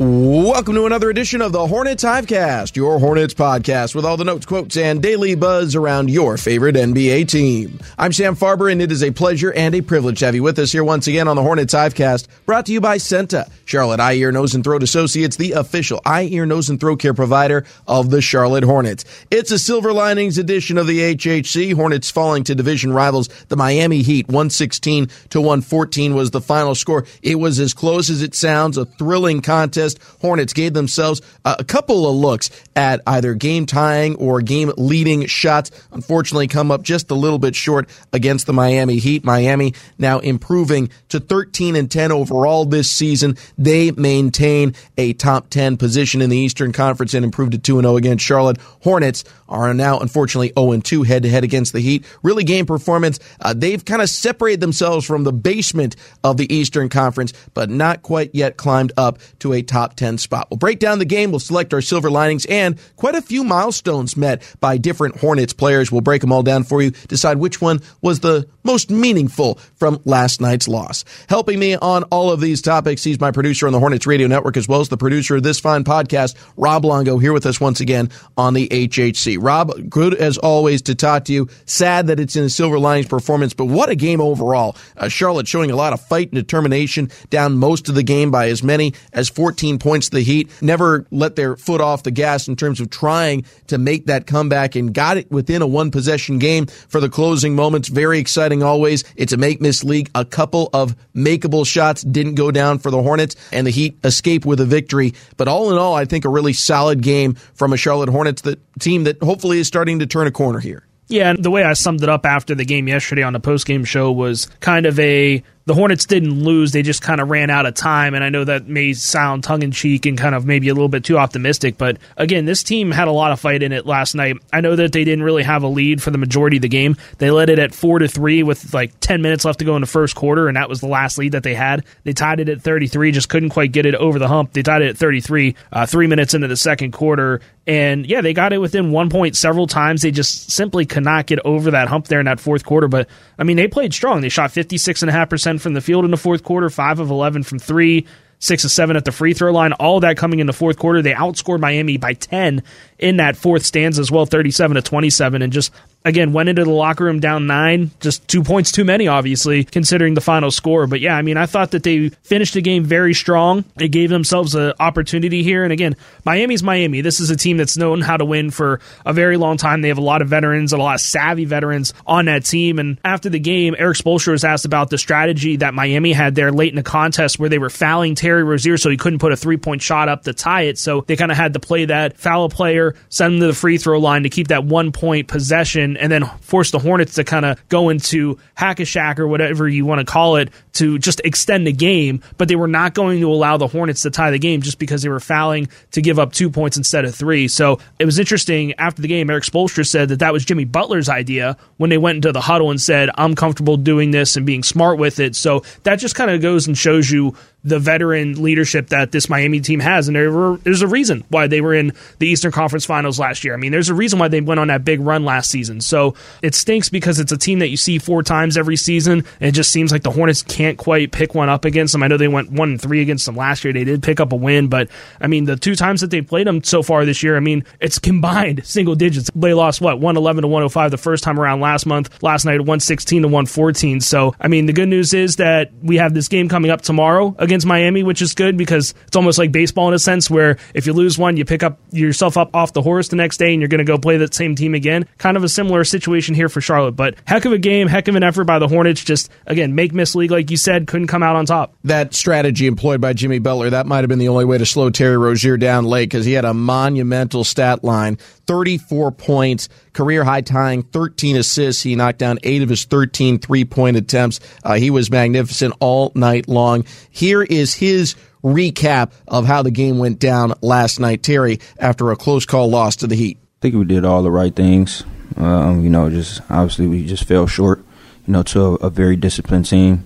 [0.00, 4.46] Welcome to another edition of the Hornets Hivecast, your Hornets podcast with all the notes,
[4.46, 7.80] quotes, and daily buzz around your favorite NBA team.
[7.98, 10.60] I'm Sam Farber, and it is a pleasure and a privilege to have you with
[10.60, 14.12] us here once again on the Hornets Hivecast, brought to you by CEENTA, Charlotte Eye,
[14.12, 18.10] Ear, Nose, and Throat Associates, the official eye, ear, nose, and throat care provider of
[18.10, 19.04] the Charlotte Hornets.
[19.32, 21.74] It's a Silver Linings edition of the HHC.
[21.74, 27.04] Hornets falling to division rivals, the Miami Heat, 116 to 114 was the final score.
[27.20, 29.87] It was as close as it sounds, a thrilling contest
[30.20, 35.70] Hornets gave themselves a couple of looks at either game tying or game leading shots.
[35.92, 39.24] Unfortunately, come up just a little bit short against the Miami Heat.
[39.24, 43.36] Miami now improving to 13 and 10 overall this season.
[43.56, 47.96] They maintain a top 10 position in the Eastern Conference and improved to 2 0
[47.96, 48.58] against Charlotte.
[48.82, 52.04] Hornets are now unfortunately 0 2 head to head against the Heat.
[52.22, 53.18] Really game performance.
[53.40, 58.02] Uh, they've kind of separated themselves from the basement of the Eastern Conference, but not
[58.02, 60.48] quite yet climbed up to a top 10 spot.
[60.50, 61.30] We'll break down the game.
[61.30, 65.90] We'll select our silver linings and quite a few milestones met by different Hornets players.
[65.92, 69.98] We'll break them all down for you, decide which one was the most meaningful from
[70.04, 71.02] last night's loss.
[71.28, 74.58] Helping me on all of these topics, he's my producer on the Hornets Radio Network
[74.58, 77.80] as well as the producer of this fine podcast, Rob Longo, here with us once
[77.80, 79.38] again on the HHC.
[79.40, 81.48] Rob, good as always to talk to you.
[81.64, 84.76] Sad that it's in a Silver Linings performance, but what a game overall.
[84.98, 88.50] Uh, Charlotte showing a lot of fight and determination down most of the game by
[88.50, 90.50] as many as 14 points to the Heat.
[90.60, 94.74] Never let their foot off the gas in terms of trying to make that comeback
[94.74, 97.88] and got it within a one possession game for the closing moments.
[97.88, 99.04] Very exciting always.
[99.16, 100.10] It's a make miss league.
[100.14, 104.44] A couple of makeable shots didn't go down for the Hornets and the Heat escape
[104.44, 105.14] with a victory.
[105.36, 108.60] But all in all, I think a really solid game from a Charlotte Hornets that
[108.78, 110.84] team that hopefully is starting to turn a corner here.
[111.08, 113.66] Yeah, and the way I summed it up after the game yesterday on the post
[113.66, 117.50] game show was kind of a the Hornets didn't lose; they just kind of ran
[117.50, 118.14] out of time.
[118.14, 120.88] And I know that may sound tongue in cheek and kind of maybe a little
[120.88, 124.14] bit too optimistic, but again, this team had a lot of fight in it last
[124.14, 124.36] night.
[124.50, 126.96] I know that they didn't really have a lead for the majority of the game.
[127.18, 129.82] They led it at four to three with like ten minutes left to go in
[129.82, 131.84] the first quarter, and that was the last lead that they had.
[132.04, 134.54] They tied it at thirty three, just couldn't quite get it over the hump.
[134.54, 138.22] They tied it at thirty three, uh, three minutes into the second quarter, and yeah,
[138.22, 140.00] they got it within one point several times.
[140.00, 142.88] They just simply could not get over that hump there in that fourth quarter.
[142.88, 144.22] But I mean, they played strong.
[144.22, 148.06] They shot 56.5% from the field in the fourth quarter, 5 of 11 from three,
[148.38, 149.74] 6 of 7 at the free throw line.
[149.74, 151.02] All that coming in the fourth quarter.
[151.02, 152.62] They outscored Miami by 10
[152.98, 155.70] in that fourth stanza as well, 37 to 27, and just
[156.08, 160.14] again went into the locker room down nine, just two points too many, obviously considering
[160.14, 160.86] the final score.
[160.86, 163.64] But yeah, I mean, I thought that they finished the game very strong.
[163.76, 167.00] They gave themselves an opportunity here, and again, Miami's Miami.
[167.00, 169.82] This is a team that's known how to win for a very long time.
[169.82, 172.78] They have a lot of veterans, and a lot of savvy veterans on that team.
[172.78, 176.52] And after the game, Erik Spoelstra was asked about the strategy that Miami had there
[176.52, 179.36] late in the contest, where they were fouling Terry Rozier so he couldn't put a
[179.36, 180.78] three point shot up to tie it.
[180.78, 183.78] So they kind of had to play that foul player, send him to the free
[183.78, 187.44] throw line to keep that one point possession, and then force the Hornets to kind
[187.44, 191.20] of go into hack a Shaq or whatever you want to call it to just
[191.24, 192.22] extend the game.
[192.36, 195.02] But they were not going to allow the Hornets to tie the game just because
[195.02, 197.48] they were fouling to give up two points instead of three.
[197.48, 199.30] So it was interesting after the game.
[199.30, 202.70] Erik Spoelstra said that that was Jimmy Butler's idea when they went into the huddle
[202.70, 206.30] and said, "I'm comfortable doing this and being smart with it." So that just kind
[206.30, 210.08] of goes and shows you the veteran leadership that this Miami team has.
[210.08, 213.42] And there were, there's a reason why they were in the Eastern Conference Finals last
[213.42, 213.52] year.
[213.52, 215.80] I mean, there's a reason why they went on that big run last season.
[215.80, 219.24] So it stinks because it's a team that you see four times every season.
[219.40, 222.02] And it just seems like the Hornets can't quite pick one up against them.
[222.02, 223.72] I know they went one and three against them last year.
[223.72, 224.88] They did pick up a win, but
[225.20, 227.64] I mean, the two times that they played them so far this year, I mean,
[227.80, 229.30] it's combined single digits.
[229.34, 233.22] They lost what, 111 to 105 the first time around last month, last night 116
[233.22, 234.00] to 114.
[234.00, 237.34] So, I mean, the good news is that we have this game coming up tomorrow
[237.48, 240.86] against Miami, which is good because it's almost like baseball in a sense where if
[240.86, 243.60] you lose one, you pick up yourself up off the horse the next day and
[243.60, 245.06] you're going to go play that same team again.
[245.18, 248.14] Kind of a similar situation here for Charlotte, but heck of a game, heck of
[248.14, 249.02] an effort by the Hornets.
[249.02, 251.74] Just again, make miss league like you said, couldn't come out on top.
[251.84, 254.90] That strategy employed by Jimmy Butler, that might have been the only way to slow
[254.90, 258.18] Terry Rozier down late because he had a monumental stat line
[258.48, 261.82] 34 points, career high tying, 13 assists.
[261.82, 264.40] He knocked down eight of his 13 three point attempts.
[264.64, 266.84] Uh, he was magnificent all night long.
[267.10, 272.16] Here is his recap of how the game went down last night, Terry, after a
[272.16, 273.38] close call loss to the Heat.
[273.42, 275.04] I think we did all the right things.
[275.36, 277.80] Um, you know, just obviously we just fell short,
[278.26, 280.04] you know, to a, a very disciplined team.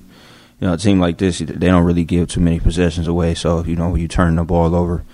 [0.61, 3.35] You know, a team like this, they don't really give too many possessions away.
[3.35, 5.05] So, you know, you turn the ball over,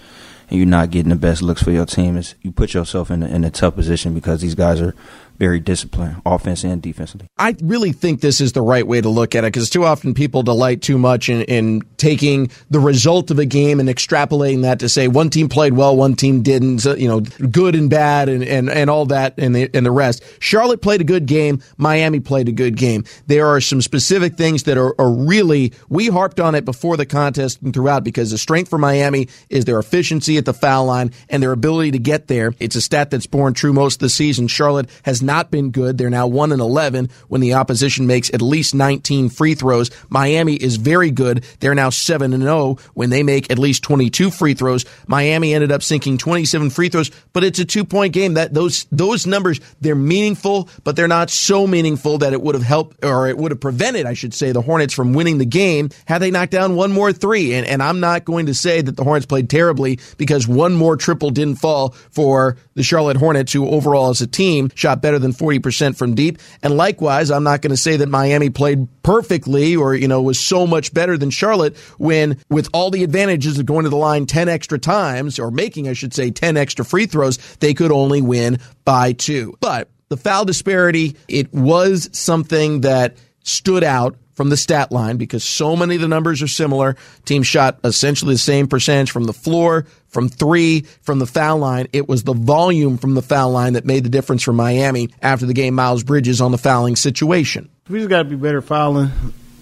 [0.48, 3.22] and you're not getting the best looks for your team, is you put yourself in
[3.22, 4.94] a, in a tough position because these guys are
[5.38, 7.28] very disciplined, offense and defensively.
[7.38, 10.14] I really think this is the right way to look at it because too often
[10.14, 14.78] people delight too much in, in, taking the result of a game and extrapolating that
[14.78, 18.44] to say one team played well, one team didn't, you know, good and bad and,
[18.44, 20.22] and, and all that and the, and the rest.
[20.38, 21.60] Charlotte played a good game.
[21.76, 23.04] Miami played a good game.
[23.26, 27.06] There are some specific things that are, are really, we harped on it before the
[27.06, 31.12] contest and throughout because the strength for Miami is their efficiency at the foul line
[31.28, 32.54] and their ability to get there.
[32.60, 34.46] It's a stat that's borne true most of the season.
[34.46, 35.98] Charlotte has not been good.
[35.98, 39.90] They're now 1 and 11 when the opposition makes at least 19 free throws.
[40.08, 41.44] Miami is very good.
[41.60, 44.84] They're now 7 and 0 when they make at least 22 free throws.
[45.06, 48.34] Miami ended up sinking 27 free throws, but it's a two-point game.
[48.34, 52.64] That those those numbers they're meaningful, but they're not so meaningful that it would have
[52.64, 55.90] helped or it would have prevented, I should say, the Hornets from winning the game
[56.06, 57.54] had they knocked down one more three.
[57.54, 60.96] And and I'm not going to say that the Hornets played terribly because one more
[60.96, 65.32] triple didn't fall for the Charlotte Hornets, who overall as a team shot better than
[65.32, 66.38] 40 40% from deep.
[66.62, 70.40] And likewise, I'm not going to say that Miami played perfectly or, you know, was
[70.40, 74.26] so much better than Charlotte when with all the advantages of going to the line
[74.26, 78.22] 10 extra times or making, I should say, 10 extra free throws, they could only
[78.22, 79.56] win by two.
[79.60, 85.42] But the foul disparity, it was something that stood out from the stat line because
[85.42, 86.94] so many of the numbers are similar.
[87.24, 91.88] Team shot essentially the same percentage from the floor, from three, from the foul line.
[91.92, 95.44] It was the volume from the foul line that made the difference for Miami after
[95.44, 95.74] the game.
[95.74, 97.68] Miles Bridges on the fouling situation.
[97.88, 99.10] We just got to be better fouling.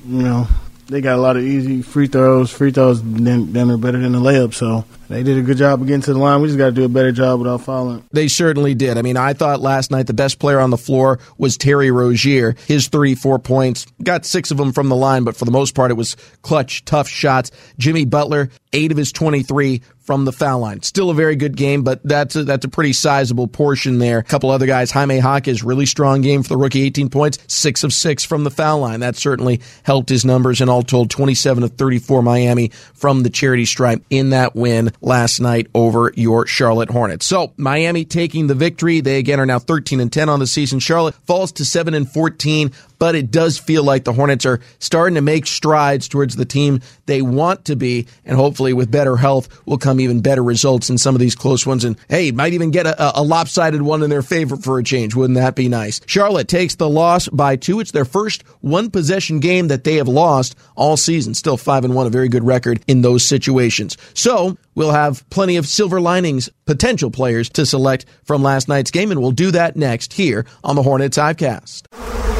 [0.06, 0.46] You know,
[0.88, 2.50] they got a lot of easy free throws.
[2.50, 4.52] Free throws then, then are better than the layup.
[4.52, 6.40] So they did a good job of getting to the line.
[6.40, 8.04] We just got to do a better job without fouling.
[8.12, 8.98] They certainly did.
[8.98, 12.56] I mean, I thought last night the best player on the floor was Terry Rozier.
[12.66, 15.90] His 34 points, got six of them from the line, but for the most part,
[15.90, 17.50] it was clutch, tough shots.
[17.78, 20.80] Jimmy Butler, eight of his 23 from the foul line.
[20.82, 24.18] Still a very good game, but that's a, that's a pretty sizable portion there.
[24.18, 27.82] A couple other guys, Jaime Jaquez, really strong game for the rookie, 18 points, six
[27.82, 29.00] of six from the foul line.
[29.00, 33.64] That certainly helped his numbers, and all told, 27 of 34 Miami from the charity
[33.64, 37.26] stripe in that win last night over your Charlotte Hornets.
[37.26, 39.00] So Miami taking the victory.
[39.00, 40.78] They again are now 13 and 10 on the season.
[40.78, 45.14] Charlotte falls to 7 and 14 but it does feel like the Hornets are starting
[45.16, 49.48] to make strides towards the team they want to be, and hopefully with better health
[49.66, 51.84] will come even better results in some of these close ones.
[51.84, 55.14] And hey, might even get a, a lopsided one in their favor for a change.
[55.14, 56.00] Wouldn't that be nice?
[56.06, 57.80] Charlotte takes the loss by two.
[57.80, 61.34] It's their first one possession game that they have lost all season.
[61.34, 63.96] Still five and one, a very good record in those situations.
[64.14, 69.10] So we'll have plenty of silver linings potential players to select from last night's game,
[69.10, 72.35] and we'll do that next here on the Hornets Hivecast.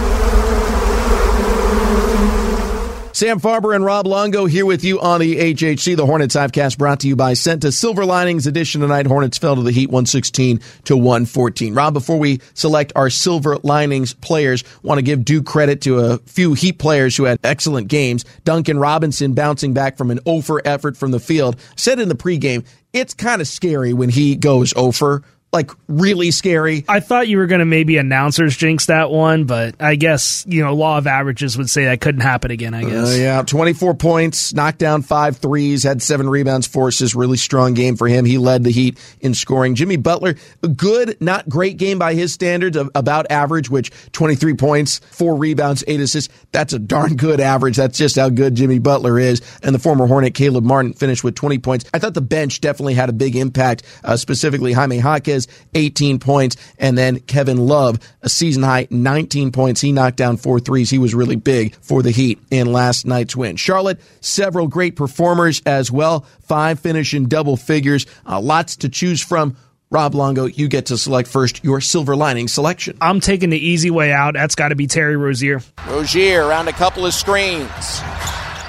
[3.16, 5.96] Sam Farber and Rob Longo here with you on the HHC.
[5.96, 9.06] The Hornets Hivecast brought to you by CEENTA Silver Linings edition tonight.
[9.06, 11.72] Hornets fell to the Heat 116 to 114.
[11.72, 16.18] Rob, before we select our Silver Linings players, want to give due credit to a
[16.26, 18.26] few Heat players who had excellent games.
[18.44, 21.56] Duncan Robinson bouncing back from an oh over effort from the field.
[21.74, 25.22] Said in the pregame, it's kind of scary when he goes oh over
[25.52, 26.84] like really scary.
[26.88, 30.62] I thought you were going to maybe announcers jinx that one, but I guess, you
[30.62, 33.14] know, law of averages would say that couldn't happen again, I guess.
[33.14, 37.14] Uh, yeah, 24 points, knocked down five threes, had seven rebounds, forces.
[37.14, 38.24] Really strong game for him.
[38.24, 39.74] He led the Heat in scoring.
[39.74, 44.98] Jimmy Butler, a good, not great game by his standards, about average, which 23 points,
[45.10, 46.32] four rebounds, eight assists.
[46.52, 47.76] That's a darn good average.
[47.76, 49.40] That's just how good Jimmy Butler is.
[49.62, 51.86] And the former Hornet, Caleb Martin, finished with 20 points.
[51.94, 54.98] I thought the bench definitely had a big impact, uh, specifically Jaime
[55.36, 56.56] Jaquez 18 points.
[56.78, 59.80] And then Kevin Love, a season high 19 points.
[59.80, 60.90] He knocked down four threes.
[60.90, 63.56] He was really big for the Heat in last night's win.
[63.56, 66.20] Charlotte, several great performers as well.
[66.42, 68.06] Five finish in double figures.
[68.26, 69.56] Uh, lots to choose from.
[69.88, 72.98] Rob Longo, you get to select first your silver lining selection.
[73.00, 74.34] I'm taking the easy way out.
[74.34, 75.62] That's got to be Terry Rozier.
[75.86, 78.02] Rozier around a couple of screens.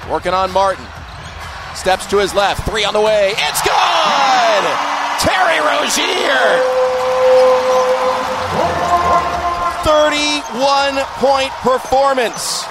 [0.08, 0.84] Working on Martin.
[1.74, 2.64] Steps to his left.
[2.70, 3.32] Three on the way.
[3.36, 4.97] It's good!
[5.58, 6.62] Rozier.
[9.84, 12.64] 31 point performance.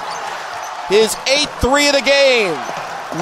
[0.89, 2.55] His 8 3 of the game.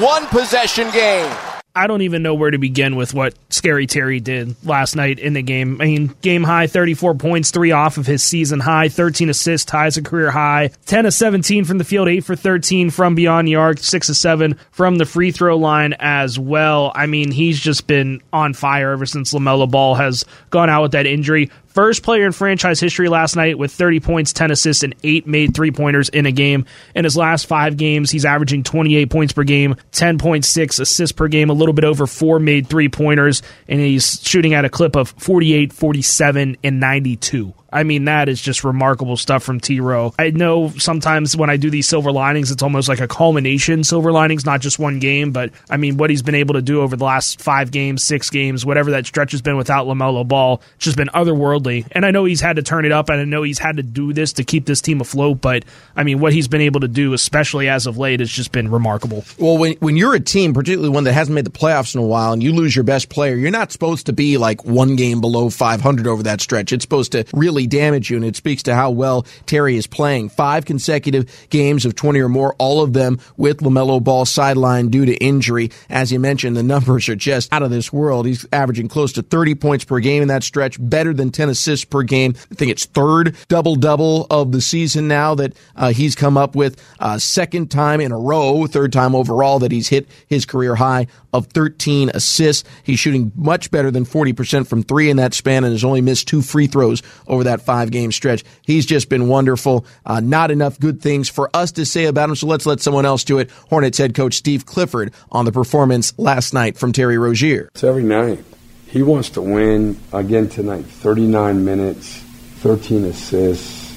[0.01, 1.31] One possession game.
[1.75, 5.33] I don't even know where to begin with what Scary Terry did last night in
[5.33, 5.81] the game.
[5.81, 9.97] I mean, game high 34 points, three off of his season high, 13 assists, ties
[9.97, 13.55] a career high, 10 of 17 from the field, 8 for 13 from beyond the
[13.55, 16.93] arc, 6 of 7 from the free throw line as well.
[16.95, 20.91] I mean, he's just been on fire ever since LaMelo Ball has gone out with
[20.93, 24.95] that injury first player in franchise history last night with 30 points, 10 assists, and
[25.03, 26.65] eight made three pointers in a game.
[26.95, 31.49] In his last five games, he's averaging 28 points per game, 10.6 assists per game,
[31.49, 35.09] a little bit over four made three pointers, and he's shooting at a clip of
[35.17, 37.53] 48, 47, and 92.
[37.75, 40.13] I mean, that is just remarkable stuff from T Row.
[40.17, 44.13] I know sometimes when I do these silver linings, it's almost like a culmination silver
[44.13, 46.95] linings, not just one game, but I mean, what he's been able to do over
[46.95, 50.95] the last five games, six games, whatever that stretch has been without LaMelo Ball, just
[50.95, 51.85] been otherworldly.
[51.91, 53.83] And I know he's had to turn it up, and I know he's had to
[53.83, 55.65] do this to keep this team afloat, but
[55.97, 58.71] I mean, what he's been able to do, especially as of late, has just been
[58.71, 59.25] remarkable.
[59.37, 62.05] Well, when, when you're a team, particularly one that hasn't made the playoffs in a
[62.05, 65.19] while, and you lose your best player, you're not supposed to be like one game
[65.19, 66.71] below 500 over that stretch.
[66.71, 70.29] It's supposed to really damage and it's speaks to how well Terry is playing.
[70.29, 75.03] Five consecutive games of 20 or more, all of them with LaMelo Ball sidelined due
[75.03, 75.71] to injury.
[75.89, 78.27] As you mentioned, the numbers are just out of this world.
[78.27, 81.85] He's averaging close to 30 points per game in that stretch, better than 10 assists
[81.85, 82.35] per game.
[82.51, 86.55] I think it's third double double of the season now that uh, he's come up
[86.55, 86.79] with.
[86.99, 91.07] Uh, second time in a row, third time overall that he's hit his career high
[91.33, 92.67] of 13 assists.
[92.83, 96.27] He's shooting much better than 40% from three in that span and has only missed
[96.27, 98.43] two free throws over that five game stretch.
[98.61, 99.85] He's just been wonderful.
[100.05, 103.05] Uh, not enough good things for us to say about him, so let's let someone
[103.05, 103.49] else do it.
[103.69, 107.69] Hornets head coach Steve Clifford on the performance last night from Terry Rozier.
[107.73, 108.43] It's every night.
[108.87, 110.85] He wants to win again tonight.
[110.85, 112.17] 39 minutes,
[112.59, 113.91] 13 assists,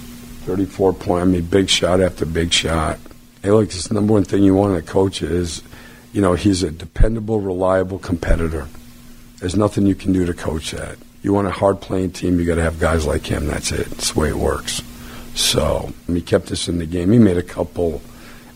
[0.44, 1.22] 34 point.
[1.22, 2.98] I mean, big shot after big shot.
[3.42, 5.62] Hey, look, this number one thing you want in a coach is,
[6.12, 8.66] you know, he's a dependable, reliable competitor.
[9.38, 10.98] There's nothing you can do to coach that.
[11.28, 13.48] You want a hard playing team, you got to have guys like him.
[13.48, 13.84] That's it.
[13.90, 14.82] That's the way it works.
[15.34, 17.12] So he kept us in the game.
[17.12, 18.00] He made a couple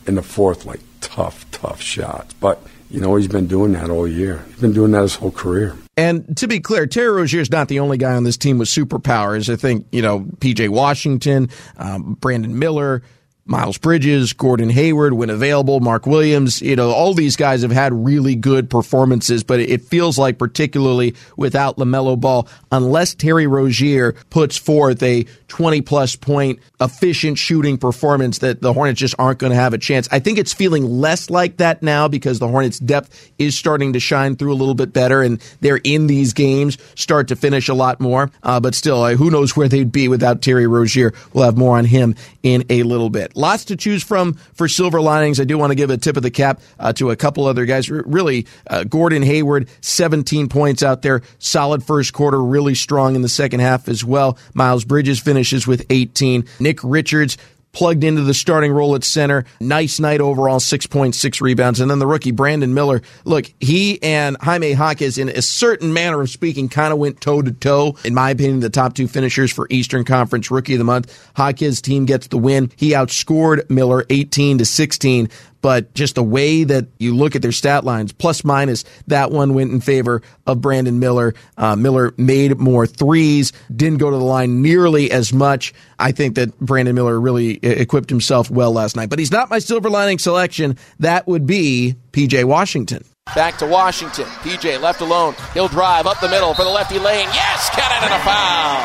[0.07, 2.33] in the fourth, like tough, tough shots.
[2.33, 4.43] But you know, he's been doing that all year.
[4.49, 5.77] He's been doing that his whole career.
[5.99, 8.69] And to be clear, Terry Rozier is not the only guy on this team with
[8.69, 9.53] superpowers.
[9.53, 13.03] I think, you know, PJ Washington, um, Brandon Miller,
[13.45, 17.93] Miles Bridges, Gordon Hayward, when available, Mark Williams, you know, all these guys have had
[17.93, 24.57] really good performances, but it feels like particularly without LaMelo Ball, unless Terry Rozier puts
[24.57, 29.57] forth a 20 plus point efficient shooting performance that the Hornets just aren't going to
[29.57, 30.09] have a chance.
[30.11, 34.01] I think it's feeling less like that now because the Hornets depth is starting to
[34.01, 37.75] shine through a little bit better and they're in these games start to finish a
[37.75, 38.31] lot more.
[38.43, 41.13] Uh, but still, uh, who knows where they'd be without Terry Rozier.
[41.35, 43.37] We'll have more on him in a little bit.
[43.37, 45.39] Lots to choose from for silver linings.
[45.39, 47.67] I do want to give a tip of the cap uh, to a couple other
[47.67, 47.91] guys.
[47.91, 51.21] R- really, uh, Gordon Hayward, 17 points out there.
[51.39, 54.39] Solid first quarter, really strong in the second half as well.
[54.55, 56.47] Miles Bridges finishes with 18.
[56.61, 57.37] Nick Richards,
[57.73, 59.45] plugged into the starting role at center.
[59.59, 61.81] Nice night overall, 6.6 rebounds.
[61.81, 63.03] And then the rookie, Brandon Miller.
[63.25, 67.43] Look, he and Jaime Jaquez, in a certain manner of speaking, kind of went toe
[67.43, 67.97] to toe.
[68.05, 71.33] In my opinion, the top two finishers for Eastern Conference Rookie of the Month.
[71.37, 72.71] Jaquez team gets the win.
[72.77, 75.31] He outscored Miller 18 to 16
[75.63, 79.55] but just the way that you look at their stat lines, plus minus, that one
[79.55, 81.35] went in favor of Brandon Miller.
[81.57, 85.73] Uh, Miller made more threes, didn't go to the line nearly as much.
[85.99, 89.61] I think that Brandon Miller really equipped himself well last night, but he's not my
[89.61, 90.77] silver lining selection.
[90.99, 93.05] That would be PJ Washington.
[93.37, 94.25] Back to Washington.
[94.43, 95.37] PJ left alone.
[95.55, 97.29] He'll drive up the middle for the lefty lane.
[97.33, 98.81] Yes, it and a foul.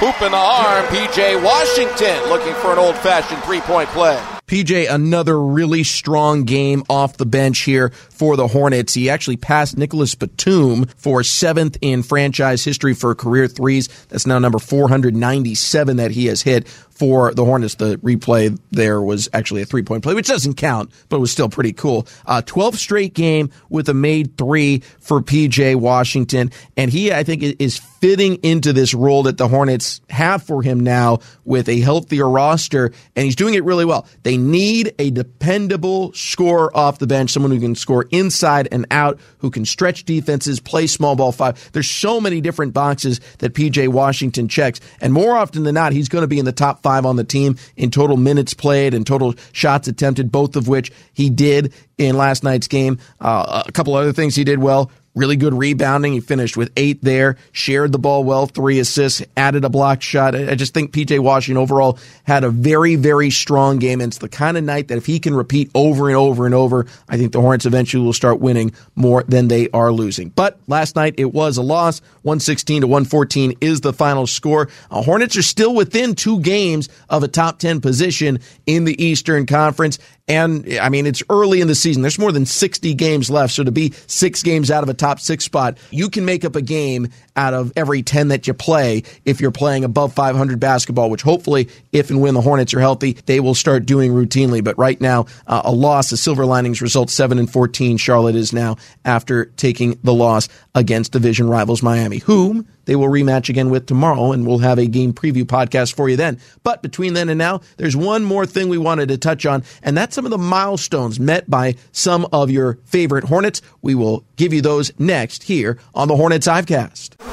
[0.00, 0.84] Hoop in the arm.
[0.86, 4.20] PJ Washington looking for an old fashioned three point play.
[4.52, 8.92] PJ, another really strong game off the bench here for the Hornets.
[8.92, 13.88] He actually passed Nicolas Batum for seventh in franchise history for career threes.
[14.10, 16.68] That's now number 497 that he has hit
[17.02, 17.74] for the Hornets.
[17.74, 21.32] The replay there was actually a three point play, which doesn't count, but it was
[21.32, 22.06] still pretty cool.
[22.26, 26.52] Uh, 12th straight game with a made three for PJ Washington.
[26.76, 30.80] And he, I think, is fitting into this role that the Hornets have for him
[30.80, 32.92] now with a healthier roster.
[33.16, 34.06] And he's doing it really well.
[34.22, 39.18] They need a dependable scorer off the bench, someone who can score inside and out,
[39.38, 41.70] who can stretch defenses, play small ball five.
[41.72, 44.80] There's so many different boxes that PJ Washington checks.
[45.00, 47.24] And more often than not, he's going to be in the top five on the
[47.24, 52.16] team in total minutes played and total shots attempted, both of which he did in
[52.16, 52.98] last night's game.
[53.20, 54.90] Uh, a couple other things he did well.
[55.14, 56.14] Really good rebounding.
[56.14, 60.34] He finished with eight there, shared the ball well, three assists, added a block shot.
[60.34, 64.00] I just think PJ Washington overall had a very, very strong game.
[64.00, 66.54] And it's the kind of night that if he can repeat over and over and
[66.54, 70.30] over, I think the Hornets eventually will start winning more than they are losing.
[70.30, 72.00] But last night it was a loss.
[72.22, 74.70] 116 to 114 is the final score.
[74.90, 79.44] Uh, Hornets are still within two games of a top 10 position in the Eastern
[79.44, 79.98] Conference.
[80.28, 82.02] And I mean, it's early in the season.
[82.02, 83.54] There's more than 60 games left.
[83.54, 86.54] So to be six games out of a top six spot, you can make up
[86.54, 91.10] a game out of every 10 that you play if you're playing above 500 basketball,
[91.10, 94.62] which hopefully, if and when the Hornets are healthy, they will start doing routinely.
[94.62, 97.96] But right now, uh, a loss, a Silver Linings result 7 and 14.
[97.96, 103.48] Charlotte is now after taking the loss against division rivals Miami, whom they will rematch
[103.48, 106.38] again with tomorrow, and we'll have a game preview podcast for you then.
[106.62, 109.96] But between then and now, there's one more thing we wanted to touch on, and
[109.96, 113.62] that's some of the milestones met by some of your favorite Hornets.
[113.82, 117.31] We will give you those next here on the Hornets Hivecast.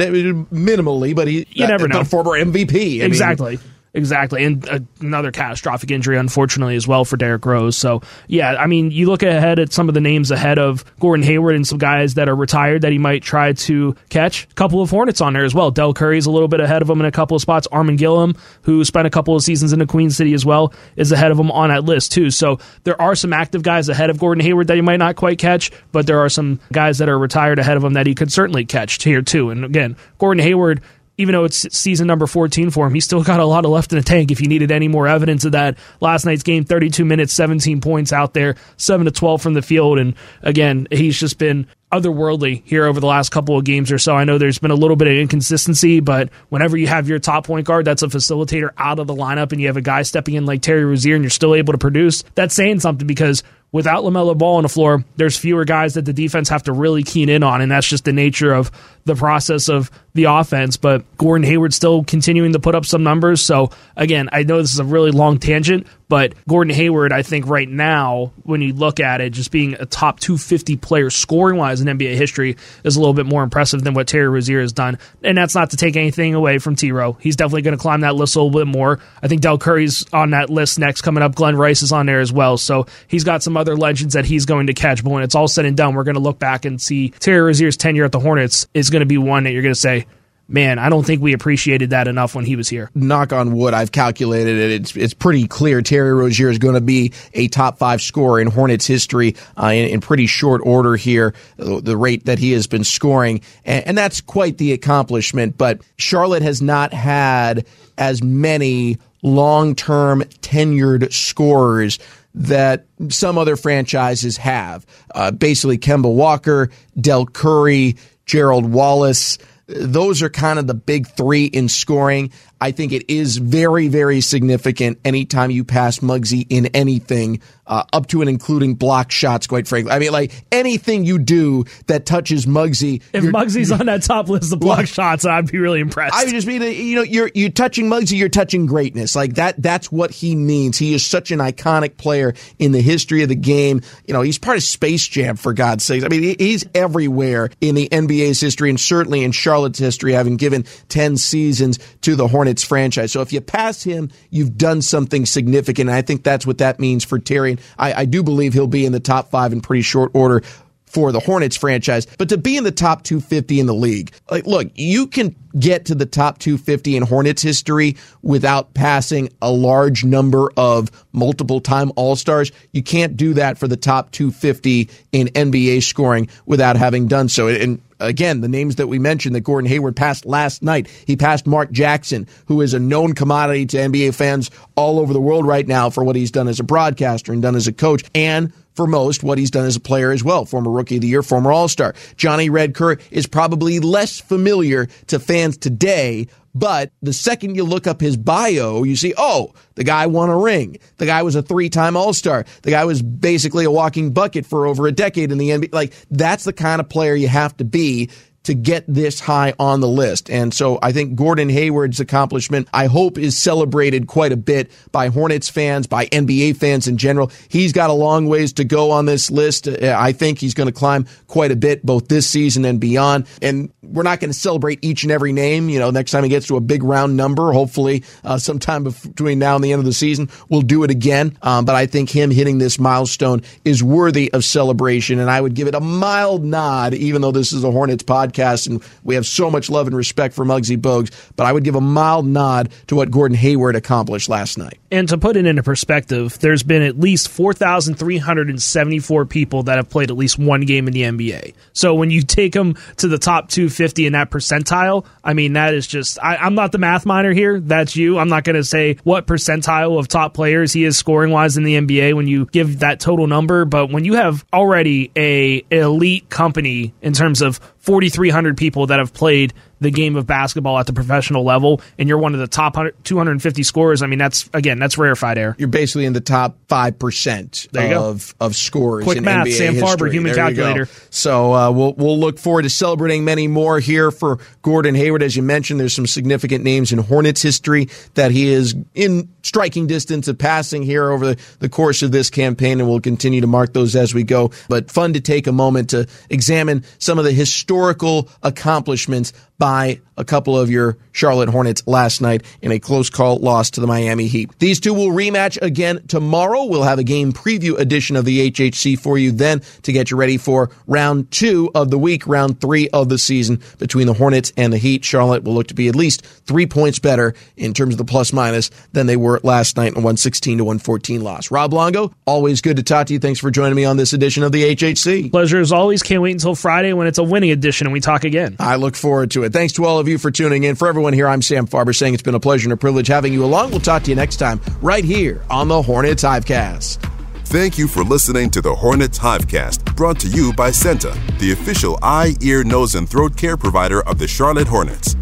[0.52, 2.04] minimally, but he you never uh, know.
[2.04, 3.00] former MVP.
[3.02, 3.56] I exactly.
[3.56, 3.64] Mean,
[3.96, 7.76] Exactly, and uh, another catastrophic injury, unfortunately, as well for Derrick Rose.
[7.76, 11.24] So, yeah, I mean, you look ahead at some of the names ahead of Gordon
[11.24, 14.48] Hayward and some guys that are retired that he might try to catch.
[14.50, 15.70] A couple of Hornets on there as well.
[15.70, 17.68] Dell Curry's a little bit ahead of him in a couple of spots.
[17.68, 21.12] Armon Gilliam, who spent a couple of seasons in the Queen City as well, is
[21.12, 22.32] ahead of him on that list too.
[22.32, 25.38] So there are some active guys ahead of Gordon Hayward that he might not quite
[25.38, 28.32] catch, but there are some guys that are retired ahead of him that he could
[28.32, 29.50] certainly catch here too.
[29.50, 30.82] And again, Gordon Hayward
[31.16, 33.92] even though it's season number 14 for him, he's still got a lot of left
[33.92, 35.78] in the tank if you needed any more evidence of that.
[36.00, 39.98] Last night's game, 32 minutes, 17 points out there, 7 to 12 from the field.
[39.98, 44.16] And again, he's just been otherworldly here over the last couple of games or so.
[44.16, 47.46] I know there's been a little bit of inconsistency, but whenever you have your top
[47.46, 50.34] point guard that's a facilitator out of the lineup and you have a guy stepping
[50.34, 54.04] in like Terry Rozier and you're still able to produce, that's saying something because without
[54.04, 57.28] LaMelo Ball on the floor, there's fewer guys that the defense have to really keen
[57.28, 58.70] in on, and that's just the nature of
[59.04, 60.76] the process of the offense.
[60.76, 63.44] But Gordon Hayward still continuing to put up some numbers.
[63.44, 67.46] So again, I know this is a really long tangent, but Gordon Hayward, I think
[67.46, 71.80] right now, when you look at it, just being a top 250 player scoring wise
[71.80, 74.98] in NBA history is a little bit more impressive than what Terry Rozier has done.
[75.22, 77.16] And that's not to take anything away from T Row.
[77.20, 79.00] He's definitely going to climb that list a little bit more.
[79.22, 81.34] I think Dell Curry's on that list next coming up.
[81.34, 82.58] Glen Rice is on there as well.
[82.58, 85.02] So he's got some other legends that he's going to catch.
[85.02, 87.40] But when it's all said and done, we're going to look back and see Terry
[87.40, 90.06] Rozier's tenure at the Hornets is going to be one that you're going to say,
[90.48, 92.90] man, I don't think we appreciated that enough when he was here.
[92.94, 94.70] Knock on wood, I've calculated it.
[94.80, 98.48] It's it's pretty clear Terry Rozier is going to be a top five scorer in
[98.48, 101.34] Hornets history uh, in, in, pretty short order here.
[101.56, 105.56] The rate that he has been scoring, and, and that's quite the accomplishment.
[105.58, 107.66] But Charlotte has not had
[107.98, 111.98] as many long term tenured scorers
[112.36, 114.84] that some other franchises have.
[115.14, 117.96] Uh, basically, Kemba Walker, Dell Curry,
[118.26, 119.38] Gerald Wallace.
[119.66, 122.32] Those are kind of the big three in scoring.
[122.64, 128.06] I think it is very, very significant anytime you pass Muggsy in anything, uh, up
[128.06, 129.92] to and including block shots, quite frankly.
[129.92, 133.02] I mean, like anything you do that touches Muggsy.
[133.12, 136.14] If Muggsy's on that top list of block shots, I'd be really impressed.
[136.14, 139.14] I just mean, you know, you're, you're touching Muggsy, you're touching greatness.
[139.14, 140.78] Like that, that's what he means.
[140.78, 143.82] He is such an iconic player in the history of the game.
[144.06, 146.02] You know, he's part of Space Jam, for God's sakes.
[146.02, 150.64] I mean, he's everywhere in the NBA's history and certainly in Charlotte's history, having given
[150.88, 153.12] 10 seasons to the Hornets franchise.
[153.12, 155.88] So if you pass him, you've done something significant.
[155.88, 157.58] And I think that's what that means for Terry.
[157.78, 160.42] I, I do believe he'll be in the top five in pretty short order
[160.84, 164.46] for the Hornets franchise, but to be in the top 250 in the league, like,
[164.46, 170.04] look, you can get to the top 250 in Hornets history without passing a large
[170.04, 172.52] number of multiple time All Stars.
[172.70, 177.48] You can't do that for the top 250 in NBA scoring without having done so.
[177.48, 180.88] And again, the names that we mentioned that Gordon Hayward passed last night.
[181.06, 185.20] He passed Mark Jackson, who is a known commodity to NBA fans all over the
[185.20, 188.04] world right now for what he's done as a broadcaster and done as a coach
[188.14, 190.44] and for most what he's done as a player as well.
[190.44, 191.94] Former rookie of the year, former all star.
[192.16, 197.86] Johnny Red Kerr is probably less familiar to fans today, but the second you look
[197.86, 200.78] up his bio, you see, oh, the guy won a ring.
[200.98, 202.44] The guy was a three time all star.
[202.62, 205.72] The guy was basically a walking bucket for over a decade in the NBA.
[205.72, 208.10] Like, that's the kind of player you have to be
[208.44, 210.30] to get this high on the list.
[210.30, 215.08] And so I think Gordon Hayward's accomplishment, I hope, is celebrated quite a bit by
[215.08, 217.32] Hornets fans, by NBA fans in general.
[217.48, 219.66] He's got a long ways to go on this list.
[219.68, 223.26] I think he's going to climb quite a bit both this season and beyond.
[223.40, 225.70] And we're not going to celebrate each and every name.
[225.70, 229.38] You know, next time he gets to a big round number, hopefully uh, sometime between
[229.38, 231.36] now and the end of the season, we'll do it again.
[231.40, 235.18] Um, but I think him hitting this milestone is worthy of celebration.
[235.18, 238.33] And I would give it a mild nod, even though this is a Hornets podcast
[238.34, 241.64] podcast, and we have so much love and respect for Muggsy Bogues, but I would
[241.64, 244.78] give a mild nod to what Gordon Hayward accomplished last night.
[244.94, 250.08] And to put it into perspective, there's been at least 4,374 people that have played
[250.08, 251.54] at least one game in the NBA.
[251.72, 255.74] So when you take them to the top 250 in that percentile, I mean, that
[255.74, 257.58] is just, I, am not the math minor here.
[257.58, 258.20] That's you.
[258.20, 261.64] I'm not going to say what percentile of top players he is scoring wise in
[261.64, 263.64] the NBA when you give that total number.
[263.64, 269.12] But when you have already a elite company in terms of 4,300 people that have
[269.12, 269.52] played
[269.84, 273.62] the game of basketball at the professional level, and you're one of the top 250
[273.62, 274.02] scorers.
[274.02, 275.54] I mean, that's again, that's rarefied air.
[275.58, 279.04] You're basically in the top five percent of of scorers.
[279.04, 279.88] Quick in math, NBA Sam history.
[279.88, 280.88] Farber, human there calculator.
[281.10, 285.22] So uh, we'll we'll look forward to celebrating many more here for Gordon Hayward.
[285.22, 289.86] As you mentioned, there's some significant names in Hornets history that he is in striking
[289.86, 293.46] distance of passing here over the, the course of this campaign, and we'll continue to
[293.46, 294.50] mark those as we go.
[294.68, 300.00] But fun to take a moment to examine some of the historical accomplishments by I
[300.16, 303.86] a couple of your Charlotte Hornets last night in a close call loss to the
[303.86, 304.50] Miami Heat.
[304.58, 306.64] These two will rematch again tomorrow.
[306.64, 310.16] We'll have a game preview edition of the HHC for you then to get you
[310.16, 314.52] ready for round two of the week, round three of the season between the Hornets
[314.56, 315.04] and the Heat.
[315.04, 318.32] Charlotte will look to be at least three points better in terms of the plus
[318.32, 321.50] minus than they were last night in a 116 to 114 loss.
[321.50, 323.18] Rob Longo, always good to talk to you.
[323.18, 325.30] Thanks for joining me on this edition of the HHC.
[325.30, 326.02] Pleasure as always.
[326.02, 328.56] Can't wait until Friday when it's a winning edition and we talk again.
[328.58, 329.52] I look forward to it.
[329.52, 330.74] Thanks to all of you for tuning in.
[330.74, 333.32] For everyone here, I'm Sam Farber saying it's been a pleasure and a privilege having
[333.32, 333.70] you along.
[333.70, 337.10] We'll talk to you next time right here on the Hornets Hivecast.
[337.46, 341.98] Thank you for listening to the Hornets Hivecast, brought to you by CEENTA, the official
[342.02, 345.14] eye, ear, nose, and throat care provider of the Charlotte Hornets.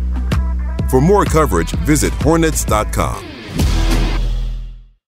[0.89, 3.82] For more coverage, visit hornets.com.